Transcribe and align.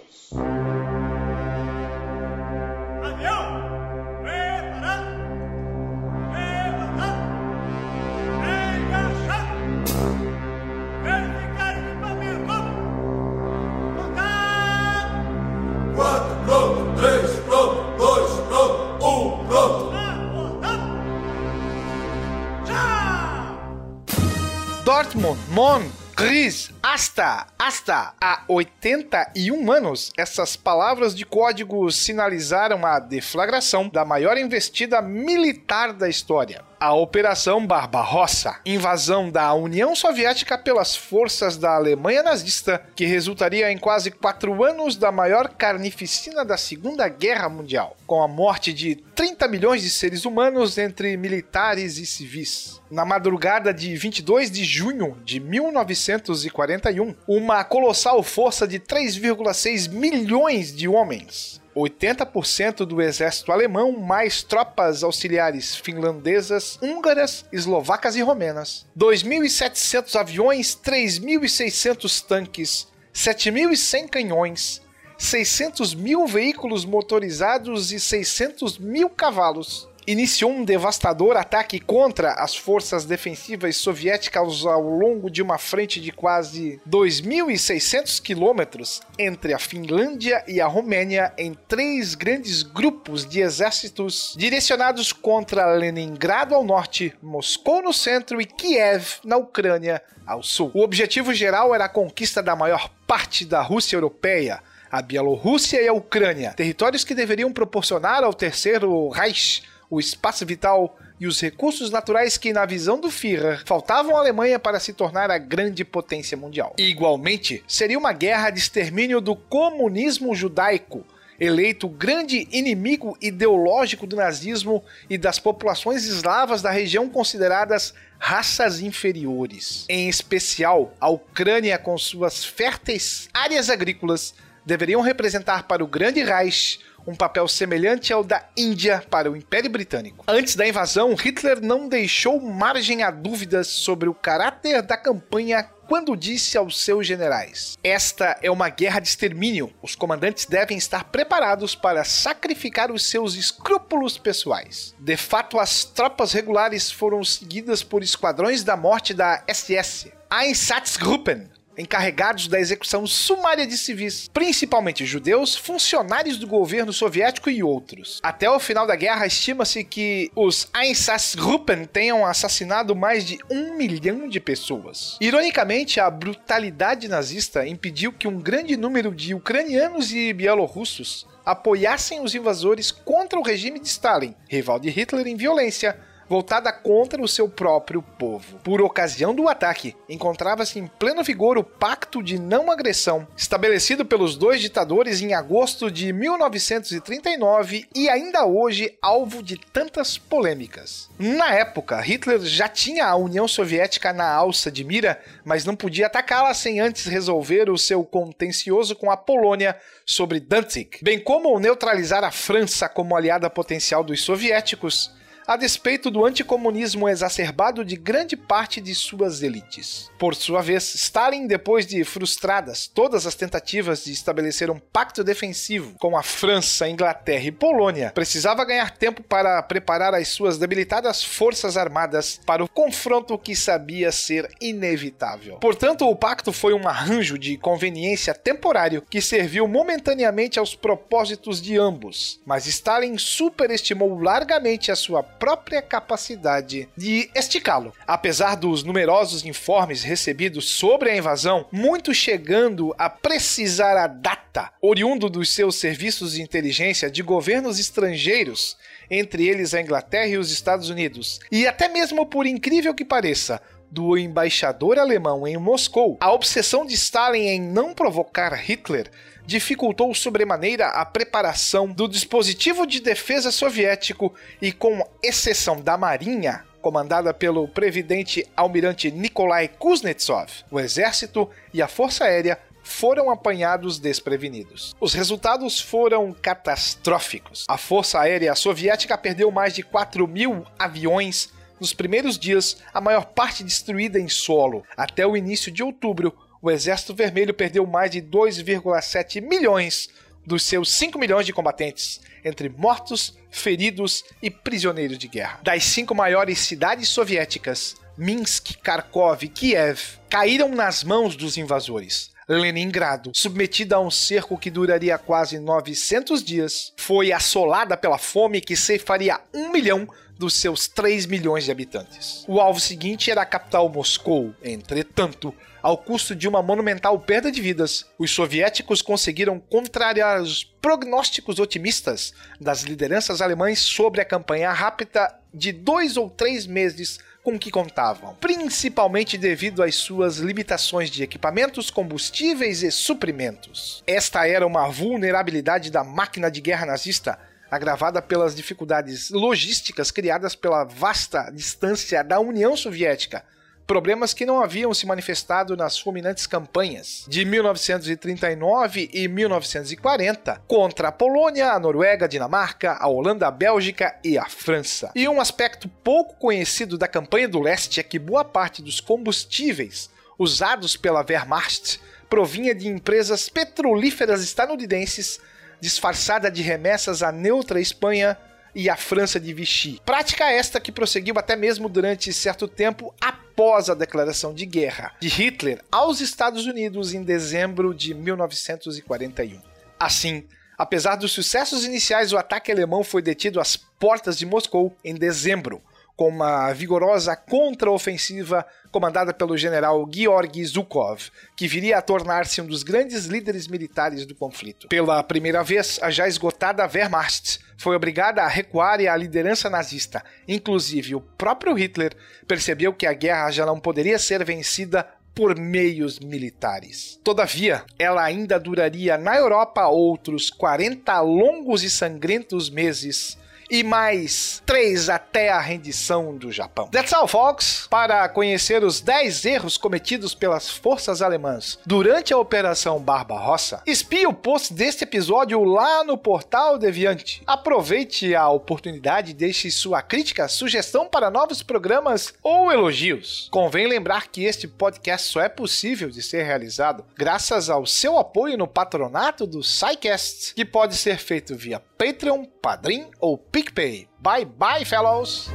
Dortmund, 25.26 25.38
Mon, 25.50 25.82
Gris, 26.14 26.70
Asta, 26.80 27.48
Asta. 27.58 28.14
Há 28.20 28.44
81 28.46 29.72
anos, 29.72 30.12
essas 30.16 30.54
palavras 30.54 31.16
de 31.16 31.26
código 31.26 31.90
sinalizaram 31.90 32.86
a 32.86 33.00
deflagração 33.00 33.88
da 33.88 34.04
maior 34.04 34.38
investida 34.38 35.02
militar 35.02 35.92
da 35.92 36.08
história. 36.08 36.62
A 36.78 36.92
Operação 36.92 37.66
Barbarossa, 37.66 38.60
invasão 38.66 39.30
da 39.30 39.54
União 39.54 39.96
Soviética 39.96 40.58
pelas 40.58 40.94
forças 40.94 41.56
da 41.56 41.74
Alemanha 41.74 42.22
nazista, 42.22 42.82
que 42.94 43.06
resultaria 43.06 43.72
em 43.72 43.78
quase 43.78 44.10
quatro 44.10 44.62
anos 44.62 44.94
da 44.94 45.10
maior 45.10 45.48
carnificina 45.48 46.44
da 46.44 46.58
Segunda 46.58 47.08
Guerra 47.08 47.48
Mundial, 47.48 47.96
com 48.06 48.22
a 48.22 48.28
morte 48.28 48.74
de 48.74 48.96
30 49.14 49.48
milhões 49.48 49.80
de 49.80 49.88
seres 49.88 50.26
humanos 50.26 50.76
entre 50.76 51.16
militares 51.16 51.96
e 51.96 52.04
civis. 52.04 52.78
Na 52.90 53.06
madrugada 53.06 53.72
de 53.72 53.96
22 53.96 54.50
de 54.50 54.62
junho 54.62 55.16
de 55.24 55.40
1941, 55.40 57.14
uma 57.26 57.64
colossal 57.64 58.22
força 58.22 58.68
de 58.68 58.78
3,6 58.78 59.88
milhões 59.88 60.76
de 60.76 60.86
homens 60.86 61.64
80% 61.76 62.86
do 62.86 63.02
exército 63.02 63.52
alemão, 63.52 63.92
mais 63.92 64.42
tropas 64.42 65.04
auxiliares 65.04 65.76
finlandesas, 65.76 66.78
húngaras, 66.80 67.44
eslovacas 67.52 68.16
e 68.16 68.22
romenas. 68.22 68.86
2.700 68.98 70.18
aviões, 70.18 70.74
3.600 70.74 72.24
tanques, 72.24 72.88
7.100 73.14 74.08
canhões, 74.08 74.80
600 75.18 75.94
mil 75.94 76.26
veículos 76.26 76.84
motorizados 76.86 77.92
e 77.92 78.00
600 78.00 78.78
mil 78.78 79.10
cavalos. 79.10 79.88
Iniciou 80.06 80.52
um 80.52 80.64
devastador 80.64 81.36
ataque 81.36 81.80
contra 81.80 82.34
as 82.34 82.54
forças 82.54 83.04
defensivas 83.04 83.76
soviéticas 83.76 84.64
ao 84.64 84.80
longo 84.80 85.28
de 85.28 85.42
uma 85.42 85.58
frente 85.58 86.00
de 86.00 86.12
quase 86.12 86.80
2.600 86.88 88.22
quilômetros 88.22 89.00
entre 89.18 89.52
a 89.52 89.58
Finlândia 89.58 90.44
e 90.46 90.60
a 90.60 90.66
Romênia 90.68 91.32
em 91.36 91.54
três 91.66 92.14
grandes 92.14 92.62
grupos 92.62 93.26
de 93.26 93.40
exércitos 93.40 94.36
direcionados 94.38 95.12
contra 95.12 95.74
Leningrado 95.74 96.54
ao 96.54 96.62
norte, 96.62 97.12
Moscou 97.20 97.82
no 97.82 97.92
centro 97.92 98.40
e 98.40 98.46
Kiev 98.46 99.16
na 99.24 99.36
Ucrânia 99.36 100.00
ao 100.24 100.40
sul. 100.40 100.70
O 100.72 100.84
objetivo 100.84 101.34
geral 101.34 101.74
era 101.74 101.86
a 101.86 101.88
conquista 101.88 102.40
da 102.40 102.54
maior 102.54 102.88
parte 103.08 103.44
da 103.44 103.60
Rússia 103.60 103.96
europeia, 103.96 104.62
a 104.88 105.02
Bielorrússia 105.02 105.82
e 105.82 105.88
a 105.88 105.92
Ucrânia, 105.92 106.52
territórios 106.52 107.02
que 107.02 107.12
deveriam 107.12 107.52
proporcionar 107.52 108.22
ao 108.22 108.32
Terceiro 108.32 109.08
Reich 109.08 109.64
o 109.90 110.00
espaço 110.00 110.44
vital 110.44 110.96
e 111.18 111.26
os 111.26 111.40
recursos 111.40 111.90
naturais 111.90 112.36
que, 112.36 112.52
na 112.52 112.66
visão 112.66 113.00
do 113.00 113.10
Führer, 113.10 113.62
faltavam 113.64 114.16
à 114.16 114.20
Alemanha 114.20 114.58
para 114.58 114.80
se 114.80 114.92
tornar 114.92 115.30
a 115.30 115.38
grande 115.38 115.84
potência 115.84 116.36
mundial. 116.36 116.74
Igualmente, 116.78 117.62
seria 117.66 117.98
uma 117.98 118.12
guerra 118.12 118.50
de 118.50 118.58
extermínio 118.58 119.20
do 119.20 119.34
comunismo 119.34 120.34
judaico, 120.34 121.04
eleito 121.38 121.88
grande 121.88 122.48
inimigo 122.50 123.16
ideológico 123.20 124.06
do 124.06 124.16
nazismo 124.16 124.82
e 125.08 125.16
das 125.16 125.38
populações 125.38 126.04
eslavas 126.04 126.62
da 126.62 126.70
região 126.70 127.08
consideradas 127.08 127.94
raças 128.18 128.80
inferiores. 128.80 129.84
Em 129.88 130.08
especial, 130.08 130.94
a 131.00 131.08
Ucrânia, 131.08 131.78
com 131.78 131.96
suas 131.98 132.44
férteis 132.44 133.28
áreas 133.32 133.68
agrícolas, 133.68 134.34
deveriam 134.64 135.00
representar 135.00 135.64
para 135.64 135.84
o 135.84 135.86
Grande 135.86 136.22
Reich 136.22 136.80
um 137.06 137.14
papel 137.14 137.46
semelhante 137.46 138.12
ao 138.12 138.24
da 138.24 138.44
Índia 138.56 139.04
para 139.08 139.30
o 139.30 139.36
Império 139.36 139.70
Britânico. 139.70 140.24
Antes 140.26 140.56
da 140.56 140.66
invasão, 140.66 141.14
Hitler 141.14 141.60
não 141.60 141.88
deixou 141.88 142.40
margem 142.40 143.02
a 143.02 143.10
dúvidas 143.10 143.68
sobre 143.68 144.08
o 144.08 144.14
caráter 144.14 144.82
da 144.82 144.96
campanha 144.96 145.68
quando 145.88 146.16
disse 146.16 146.58
aos 146.58 146.82
seus 146.82 147.06
generais: 147.06 147.78
Esta 147.82 148.36
é 148.42 148.50
uma 148.50 148.68
guerra 148.68 149.00
de 149.00 149.08
extermínio. 149.08 149.72
Os 149.80 149.94
comandantes 149.94 150.46
devem 150.46 150.76
estar 150.76 151.04
preparados 151.04 151.74
para 151.74 152.04
sacrificar 152.04 152.90
os 152.90 153.08
seus 153.08 153.34
escrúpulos 153.34 154.18
pessoais. 154.18 154.94
De 154.98 155.16
fato, 155.16 155.58
as 155.58 155.84
tropas 155.84 156.32
regulares 156.32 156.90
foram 156.90 157.22
seguidas 157.24 157.82
por 157.82 158.02
esquadrões 158.02 158.64
da 158.64 158.76
morte 158.76 159.14
da 159.14 159.42
SS. 159.48 160.12
Einsatzgruppen, 160.30 161.48
encarregados 161.76 162.48
da 162.48 162.58
execução 162.58 163.06
sumária 163.06 163.66
de 163.66 163.76
civis, 163.76 164.28
principalmente 164.32 165.04
judeus, 165.04 165.56
funcionários 165.56 166.38
do 166.38 166.46
governo 166.46 166.92
soviético 166.92 167.50
e 167.50 167.62
outros. 167.62 168.20
Até 168.22 168.50
o 168.50 168.58
final 168.58 168.86
da 168.86 168.96
guerra, 168.96 169.26
estima-se 169.26 169.84
que 169.84 170.30
os 170.34 170.68
Einsatzgruppen 170.74 171.84
tenham 171.84 172.24
assassinado 172.24 172.94
mais 172.94 173.24
de 173.24 173.38
um 173.50 173.76
milhão 173.76 174.28
de 174.28 174.40
pessoas. 174.40 175.16
Ironicamente, 175.20 176.00
a 176.00 176.10
brutalidade 176.10 177.08
nazista 177.08 177.66
impediu 177.66 178.12
que 178.12 178.28
um 178.28 178.40
grande 178.40 178.76
número 178.76 179.14
de 179.14 179.34
ucranianos 179.34 180.12
e 180.12 180.32
bielorrussos 180.32 181.26
apoiassem 181.44 182.20
os 182.20 182.34
invasores 182.34 182.90
contra 182.90 183.38
o 183.38 183.42
regime 183.42 183.78
de 183.78 183.86
Stalin, 183.86 184.34
rival 184.48 184.80
de 184.80 184.90
Hitler 184.90 185.28
em 185.28 185.36
violência, 185.36 185.96
voltada 186.28 186.72
contra 186.72 187.22
o 187.22 187.28
seu 187.28 187.48
próprio 187.48 188.02
povo. 188.02 188.58
Por 188.58 188.80
ocasião 188.80 189.34
do 189.34 189.48
ataque, 189.48 189.96
encontrava-se 190.08 190.78
em 190.78 190.86
pleno 190.86 191.22
vigor 191.22 191.58
o 191.58 191.64
Pacto 191.64 192.22
de 192.22 192.38
Não 192.38 192.70
Agressão, 192.70 193.26
estabelecido 193.36 194.04
pelos 194.04 194.36
dois 194.36 194.60
ditadores 194.60 195.20
em 195.22 195.34
agosto 195.34 195.90
de 195.90 196.12
1939 196.12 197.86
e 197.94 198.08
ainda 198.08 198.44
hoje 198.44 198.96
alvo 199.00 199.42
de 199.42 199.56
tantas 199.56 200.18
polêmicas. 200.18 201.08
Na 201.18 201.54
época, 201.54 202.00
Hitler 202.00 202.40
já 202.40 202.68
tinha 202.68 203.06
a 203.06 203.16
União 203.16 203.46
Soviética 203.48 204.12
na 204.12 204.28
alça 204.28 204.70
de 204.70 204.84
mira, 204.84 205.20
mas 205.44 205.64
não 205.64 205.76
podia 205.76 206.06
atacá-la 206.06 206.52
sem 206.54 206.80
antes 206.80 207.06
resolver 207.06 207.70
o 207.70 207.78
seu 207.78 208.04
contencioso 208.04 208.94
com 208.96 209.10
a 209.10 209.16
Polônia 209.16 209.76
sobre 210.04 210.40
Danzig, 210.40 210.98
bem 211.02 211.18
como 211.18 211.58
neutralizar 211.58 212.24
a 212.24 212.30
França 212.30 212.88
como 212.88 213.16
aliada 213.16 213.50
potencial 213.50 214.04
dos 214.04 214.22
soviéticos 214.22 215.15
a 215.46 215.56
despeito 215.56 216.10
do 216.10 216.24
anticomunismo 216.24 217.08
exacerbado 217.08 217.84
de 217.84 217.94
grande 217.94 218.36
parte 218.36 218.80
de 218.80 218.94
suas 218.94 219.42
elites. 219.42 220.10
Por 220.18 220.34
sua 220.34 220.60
vez, 220.60 220.94
Stalin, 220.94 221.46
depois 221.46 221.86
de 221.86 222.02
frustradas 222.02 222.88
todas 222.88 223.26
as 223.26 223.36
tentativas 223.36 224.04
de 224.04 224.12
estabelecer 224.12 224.70
um 224.70 224.78
pacto 224.78 225.22
defensivo 225.22 225.94
com 226.00 226.16
a 226.16 226.22
França, 226.22 226.88
Inglaterra 226.88 227.44
e 227.44 227.52
Polônia, 227.52 228.10
precisava 228.12 228.64
ganhar 228.64 228.90
tempo 228.96 229.22
para 229.22 229.62
preparar 229.62 230.14
as 230.14 230.28
suas 230.28 230.58
debilitadas 230.58 231.22
forças 231.22 231.76
armadas 231.76 232.40
para 232.44 232.64
o 232.64 232.68
confronto 232.68 233.38
que 233.38 233.54
sabia 233.54 234.10
ser 234.10 234.50
inevitável. 234.60 235.58
Portanto, 235.58 236.08
o 236.08 236.16
pacto 236.16 236.52
foi 236.52 236.74
um 236.74 236.88
arranjo 236.88 237.38
de 237.38 237.56
conveniência 237.56 238.34
temporário 238.34 239.02
que 239.08 239.20
serviu 239.20 239.68
momentaneamente 239.68 240.58
aos 240.58 240.74
propósitos 240.74 241.62
de 241.62 241.78
ambos, 241.78 242.40
mas 242.44 242.66
Stalin 242.66 243.16
superestimou 243.16 244.18
largamente 244.18 244.90
a 244.90 244.96
sua 244.96 245.22
própria 245.38 245.82
capacidade 245.82 246.88
de 246.96 247.30
esticá-lo. 247.34 247.92
Apesar 248.06 248.54
dos 248.54 248.82
numerosos 248.82 249.44
informes 249.44 250.02
recebidos 250.02 250.68
sobre 250.68 251.10
a 251.10 251.16
invasão, 251.16 251.66
muitos 251.70 252.16
chegando 252.16 252.94
a 252.98 253.08
precisar 253.08 253.96
a 253.96 254.06
data, 254.06 254.72
oriundo 254.80 255.28
dos 255.28 255.54
seus 255.54 255.76
serviços 255.76 256.32
de 256.32 256.42
inteligência 256.42 257.10
de 257.10 257.22
governos 257.22 257.78
estrangeiros, 257.78 258.76
entre 259.10 259.46
eles 259.46 259.74
a 259.74 259.80
Inglaterra 259.80 260.26
e 260.26 260.38
os 260.38 260.50
Estados 260.50 260.88
Unidos. 260.90 261.40
E 261.50 261.66
até 261.66 261.88
mesmo 261.88 262.26
por 262.26 262.46
incrível 262.46 262.94
que 262.94 263.04
pareça, 263.04 263.60
do 263.96 264.18
embaixador 264.18 264.98
alemão 264.98 265.48
em 265.48 265.56
Moscou, 265.56 266.18
a 266.20 266.30
obsessão 266.30 266.84
de 266.84 266.92
Stalin 266.92 267.46
em 267.46 267.58
não 267.58 267.94
provocar 267.94 268.52
Hitler 268.52 269.10
dificultou 269.46 270.14
sobremaneira 270.14 270.88
a 270.88 271.02
preparação 271.06 271.90
do 271.90 272.06
dispositivo 272.06 272.86
de 272.86 273.00
defesa 273.00 273.50
soviético 273.50 274.34
e, 274.60 274.70
com 274.70 275.02
exceção 275.22 275.80
da 275.80 275.96
Marinha, 275.96 276.62
comandada 276.82 277.32
pelo 277.32 277.66
previdente 277.66 278.46
almirante 278.54 279.10
Nikolai 279.10 279.66
Kuznetsov, 279.66 280.50
o 280.70 280.78
exército 280.78 281.48
e 281.72 281.80
a 281.80 281.88
força 281.88 282.24
aérea 282.24 282.58
foram 282.82 283.30
apanhados 283.30 283.98
desprevenidos. 283.98 284.94
Os 285.00 285.14
resultados 285.14 285.80
foram 285.80 286.34
catastróficos. 286.34 287.64
A 287.66 287.76
Força 287.76 288.20
Aérea 288.20 288.54
Soviética 288.54 289.18
perdeu 289.18 289.50
mais 289.50 289.74
de 289.74 289.82
4 289.82 290.28
mil 290.28 290.64
aviões 290.78 291.55
nos 291.80 291.92
primeiros 291.92 292.38
dias, 292.38 292.78
a 292.92 293.00
maior 293.00 293.26
parte 293.26 293.62
destruída 293.62 294.18
em 294.18 294.28
solo. 294.28 294.84
Até 294.96 295.26
o 295.26 295.36
início 295.36 295.70
de 295.70 295.82
outubro, 295.82 296.34
o 296.60 296.70
Exército 296.70 297.14
Vermelho 297.14 297.54
perdeu 297.54 297.86
mais 297.86 298.10
de 298.10 298.20
2,7 298.20 299.40
milhões 299.40 300.08
dos 300.44 300.62
seus 300.62 300.92
5 300.92 301.18
milhões 301.18 301.44
de 301.44 301.52
combatentes, 301.52 302.20
entre 302.44 302.68
mortos, 302.68 303.36
feridos 303.50 304.24
e 304.40 304.50
prisioneiros 304.50 305.18
de 305.18 305.26
guerra. 305.26 305.58
Das 305.62 305.82
cinco 305.84 306.14
maiores 306.14 306.60
cidades 306.60 307.08
soviéticas, 307.08 307.96
Minsk, 308.16 308.76
Kharkov 308.82 309.42
e 309.42 309.48
Kiev, 309.48 310.18
caíram 310.28 310.70
nas 310.70 311.04
mãos 311.04 311.36
dos 311.36 311.56
invasores. 311.56 312.30
Leningrado, 312.48 313.32
submetida 313.34 313.96
a 313.96 314.00
um 314.00 314.10
cerco 314.10 314.56
que 314.56 314.70
duraria 314.70 315.18
quase 315.18 315.58
900 315.58 316.44
dias, 316.44 316.92
foi 316.96 317.32
assolada 317.32 317.96
pela 317.96 318.18
fome 318.18 318.60
que 318.60 318.76
ceifaria 318.76 319.40
um 319.52 319.70
milhão 319.70 320.08
dos 320.38 320.54
seus 320.54 320.86
3 320.86 321.26
milhões 321.26 321.64
de 321.64 321.72
habitantes. 321.72 322.44
O 322.46 322.60
alvo 322.60 322.78
seguinte 322.78 323.30
era 323.30 323.42
a 323.42 323.46
capital 323.46 323.88
Moscou. 323.88 324.54
Entretanto, 324.62 325.52
ao 325.82 325.98
custo 325.98 326.34
de 326.34 326.46
uma 326.46 326.62
monumental 326.62 327.18
perda 327.18 327.50
de 327.50 327.60
vidas, 327.60 328.06
os 328.18 328.30
soviéticos 328.30 329.02
conseguiram 329.02 329.58
contrariar 329.58 330.40
os 330.40 330.64
prognósticos 330.64 331.58
otimistas 331.58 332.32
das 332.60 332.82
lideranças 332.82 333.40
alemães 333.40 333.80
sobre 333.80 334.20
a 334.20 334.24
campanha 334.24 334.72
rápida 334.72 335.34
de 335.52 335.72
dois 335.72 336.16
ou 336.16 336.28
três 336.28 336.66
meses 336.66 337.18
com 337.46 337.56
que 337.56 337.70
contavam, 337.70 338.34
principalmente 338.40 339.38
devido 339.38 339.80
às 339.80 339.94
suas 339.94 340.38
limitações 340.38 341.08
de 341.08 341.22
equipamentos, 341.22 341.92
combustíveis 341.92 342.82
e 342.82 342.90
suprimentos. 342.90 344.02
Esta 344.04 344.48
era 344.48 344.66
uma 344.66 344.88
vulnerabilidade 344.88 345.88
da 345.88 346.02
máquina 346.02 346.50
de 346.50 346.60
guerra 346.60 346.86
nazista, 346.86 347.38
agravada 347.70 348.20
pelas 348.20 348.52
dificuldades 348.52 349.30
logísticas 349.30 350.10
criadas 350.10 350.56
pela 350.56 350.82
vasta 350.82 351.48
distância 351.52 352.24
da 352.24 352.40
União 352.40 352.76
Soviética 352.76 353.44
problemas 353.86 354.34
que 354.34 354.44
não 354.44 354.60
haviam 354.60 354.92
se 354.92 355.06
manifestado 355.06 355.76
nas 355.76 355.98
fulminantes 355.98 356.46
campanhas 356.46 357.24
de 357.28 357.44
1939 357.44 359.10
e 359.12 359.28
1940 359.28 360.62
contra 360.66 361.08
a 361.08 361.12
Polônia, 361.12 361.70
a 361.70 361.78
Noruega, 361.78 362.24
a 362.24 362.28
Dinamarca, 362.28 362.96
a 362.98 363.08
Holanda, 363.08 363.46
a 363.46 363.50
Bélgica 363.50 364.16
e 364.24 364.36
a 364.36 364.46
França. 364.46 365.12
E 365.14 365.28
um 365.28 365.40
aspecto 365.40 365.88
pouco 366.02 366.34
conhecido 366.34 366.98
da 366.98 367.06
campanha 367.06 367.48
do 367.48 367.60
leste 367.60 368.00
é 368.00 368.02
que 368.02 368.18
boa 368.18 368.44
parte 368.44 368.82
dos 368.82 369.00
combustíveis 369.00 370.10
usados 370.38 370.96
pela 370.96 371.24
Wehrmacht 371.28 372.00
provinha 372.28 372.74
de 372.74 372.88
empresas 372.88 373.48
petrolíferas 373.48 374.42
estadunidenses 374.42 375.40
disfarçada 375.80 376.50
de 376.50 376.62
remessas 376.62 377.22
à 377.22 377.30
neutra 377.30 377.80
Espanha 377.80 378.36
e 378.74 378.90
a 378.90 378.96
França 378.96 379.38
de 379.38 379.54
Vichy. 379.54 380.00
Prática 380.04 380.50
esta 380.50 380.80
que 380.80 380.92
prosseguiu 380.92 381.34
até 381.38 381.54
mesmo 381.54 381.88
durante 381.88 382.32
certo 382.32 382.66
tempo 382.66 383.14
após 383.56 383.88
a 383.88 383.94
declaração 383.94 384.52
de 384.52 384.66
guerra 384.66 385.14
de 385.18 385.28
Hitler 385.28 385.82
aos 385.90 386.20
Estados 386.20 386.66
Unidos 386.66 387.14
em 387.14 387.22
dezembro 387.22 387.94
de 387.94 388.12
1941. 388.12 389.62
Assim, 389.98 390.44
apesar 390.76 391.16
dos 391.16 391.32
sucessos 391.32 391.82
iniciais, 391.82 392.34
o 392.34 392.36
ataque 392.36 392.70
alemão 392.70 393.02
foi 393.02 393.22
detido 393.22 393.58
às 393.58 393.74
portas 393.74 394.36
de 394.36 394.44
Moscou 394.44 394.94
em 395.02 395.14
dezembro, 395.14 395.80
com 396.16 396.28
uma 396.28 396.72
vigorosa 396.72 397.36
contraofensiva 397.36 398.66
comandada 398.90 399.34
pelo 399.34 399.56
general 399.56 400.08
Georgy 400.10 400.64
Zhukov, 400.64 401.30
que 401.54 401.68
viria 401.68 401.98
a 401.98 402.02
tornar-se 402.02 402.60
um 402.62 402.66
dos 402.66 402.82
grandes 402.82 403.26
líderes 403.26 403.68
militares 403.68 404.24
do 404.24 404.34
conflito. 404.34 404.88
Pela 404.88 405.22
primeira 405.22 405.62
vez, 405.62 405.98
a 406.00 406.10
já 406.10 406.26
esgotada 406.26 406.88
Wehrmacht 406.92 407.60
foi 407.76 407.94
obrigada 407.94 408.42
a 408.42 408.48
recuar 408.48 409.00
e 409.00 409.06
a 409.06 409.14
liderança 409.14 409.68
nazista, 409.68 410.24
inclusive 410.48 411.14
o 411.14 411.20
próprio 411.20 411.74
Hitler, 411.74 412.16
percebeu 412.48 412.94
que 412.94 413.06
a 413.06 413.12
guerra 413.12 413.50
já 413.50 413.66
não 413.66 413.78
poderia 413.78 414.18
ser 414.18 414.42
vencida 414.42 415.06
por 415.34 415.54
meios 415.58 416.18
militares. 416.18 417.20
Todavia, 417.22 417.84
ela 417.98 418.24
ainda 418.24 418.58
duraria 418.58 419.18
na 419.18 419.36
Europa 419.36 419.86
outros 419.86 420.48
40 420.48 421.20
longos 421.20 421.82
e 421.82 421.90
sangrentos 421.90 422.70
meses 422.70 423.36
e 423.70 423.82
mais 423.82 424.62
três 424.64 425.08
até 425.08 425.50
a 425.50 425.60
rendição 425.60 426.36
do 426.36 426.50
Japão. 426.52 426.88
That's 426.88 427.12
all, 427.12 427.26
folks! 427.26 427.86
Para 427.88 428.28
conhecer 428.28 428.84
os 428.84 429.00
10 429.00 429.44
erros 429.44 429.76
cometidos 429.76 430.34
pelas 430.34 430.70
forças 430.70 431.22
alemãs 431.22 431.78
durante 431.84 432.32
a 432.32 432.38
Operação 432.38 433.00
Barbarossa, 433.00 433.82
espie 433.86 434.26
o 434.26 434.32
post 434.32 434.72
deste 434.72 435.04
episódio 435.04 435.62
lá 435.64 436.04
no 436.04 436.16
portal 436.16 436.78
Deviante. 436.78 437.42
Aproveite 437.46 438.34
a 438.34 438.48
oportunidade 438.48 439.30
e 439.30 439.34
deixe 439.34 439.70
sua 439.70 440.02
crítica, 440.02 440.48
sugestão 440.48 441.08
para 441.08 441.30
novos 441.30 441.62
programas 441.62 442.34
ou 442.42 442.72
elogios. 442.72 443.48
Convém 443.50 443.86
lembrar 443.86 444.28
que 444.28 444.44
este 444.44 444.68
podcast 444.68 445.28
só 445.28 445.40
é 445.40 445.48
possível 445.48 446.10
de 446.10 446.22
ser 446.22 446.42
realizado 446.42 447.04
graças 447.16 447.70
ao 447.70 447.86
seu 447.86 448.18
apoio 448.18 448.58
no 448.58 448.66
patronato 448.66 449.46
do 449.46 449.62
SciCast, 449.62 450.54
que 450.54 450.64
pode 450.64 450.96
ser 450.96 451.18
feito 451.18 451.54
via 451.54 451.80
Patreon, 451.98 452.44
Padrim 452.60 453.08
ou 453.20 453.38
PicPay. 453.56 454.06
Bye 454.20 454.44
bye, 454.44 454.84
fellows! 454.84 455.50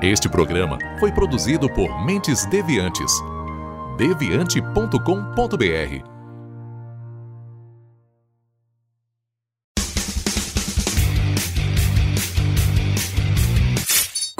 Este 0.00 0.30
programa 0.30 0.78
foi 0.98 1.12
produzido 1.12 1.68
por 1.74 2.06
Mentes 2.06 2.46
Deviantes. 2.46 3.12
deviante.com.br 3.98 6.13